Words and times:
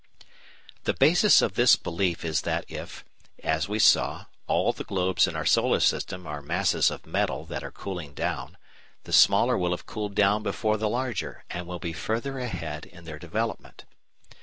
The 0.85 0.95
basis 0.95 1.43
of 1.43 1.53
this 1.53 1.75
belief 1.75 2.25
is 2.25 2.41
that 2.41 2.65
if, 2.67 3.05
as 3.43 3.69
we 3.69 3.77
saw, 3.77 4.25
all 4.47 4.73
the 4.73 4.83
globes 4.83 5.27
in 5.27 5.35
our 5.35 5.45
solar 5.45 5.79
system 5.79 6.25
are 6.25 6.41
masses 6.41 6.89
of 6.89 7.05
metal 7.05 7.45
that 7.45 7.63
are 7.63 7.69
cooling 7.69 8.15
down, 8.15 8.57
the 9.03 9.13
smaller 9.13 9.55
will 9.55 9.69
have 9.69 9.85
cooled 9.85 10.15
down 10.15 10.41
before 10.41 10.77
the 10.77 10.89
larger, 10.89 11.43
and 11.51 11.67
will 11.67 11.77
be 11.77 11.93
further 11.93 12.39
ahead 12.39 12.87
in 12.87 13.03
their 13.03 13.19
development. 13.19 13.85